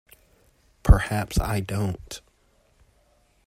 [0.81, 2.21] Perhaps I don't.